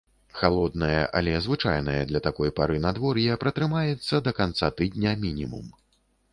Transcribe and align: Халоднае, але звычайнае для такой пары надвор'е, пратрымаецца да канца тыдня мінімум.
Халоднае, 0.37 1.01
але 1.19 1.35
звычайнае 1.47 1.99
для 2.13 2.23
такой 2.29 2.49
пары 2.61 2.79
надвор'е, 2.87 3.37
пратрымаецца 3.45 4.25
да 4.29 4.37
канца 4.43 4.75
тыдня 4.81 5.17
мінімум. 5.27 5.73